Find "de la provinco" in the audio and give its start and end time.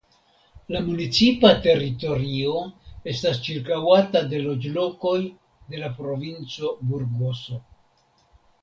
5.29-6.75